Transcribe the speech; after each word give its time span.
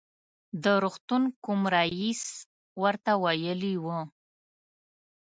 د 0.63 0.65
روغتون 0.83 1.23
کوم 1.43 1.61
رئیس 1.75 2.23
ورته 2.81 3.11
ویلي 3.23 3.75
و. 3.83 3.85